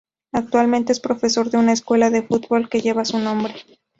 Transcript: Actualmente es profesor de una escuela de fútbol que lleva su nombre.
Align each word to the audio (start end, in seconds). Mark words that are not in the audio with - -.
Actualmente 0.31 0.93
es 0.93 0.99
profesor 0.99 1.51
de 1.51 1.59
una 1.59 1.73
escuela 1.73 2.09
de 2.09 2.23
fútbol 2.23 2.69
que 2.69 2.81
lleva 2.81 3.05
su 3.05 3.19
nombre. 3.19 3.53